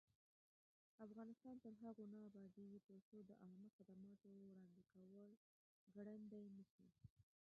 افغانستان 1.05 1.55
تر 1.63 1.73
هغو 1.83 2.03
نه 2.13 2.19
ابادیږي، 2.29 2.79
ترڅو 2.89 3.17
د 3.23 3.31
عامه 3.43 3.67
خدماتو 3.75 4.25
وړاندې 4.39 4.81
کول 4.93 5.29
ګړندی 5.95 6.45
نشي. 6.57 6.87